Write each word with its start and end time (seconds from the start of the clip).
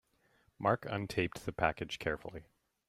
Mark 0.57 0.85
untaped 0.89 1.45
the 1.45 1.53
package 1.53 1.99
carefully. 1.99 2.47